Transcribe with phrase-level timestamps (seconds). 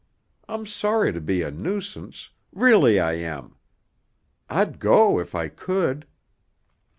[0.49, 3.57] I'm sorry to be a nuisance, really I am.
[4.49, 6.07] I'd go if I could."